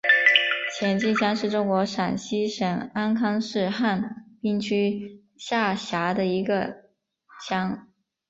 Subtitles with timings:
[0.73, 6.85] 前进乡是中国陕西省安康市汉滨区下辖的一个
[7.47, 7.87] 乡。